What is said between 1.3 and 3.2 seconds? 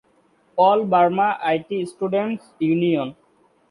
IT students union.